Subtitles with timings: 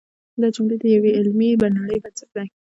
[0.41, 2.47] دا جملې د یوې علمي نړۍ بنسټ دی.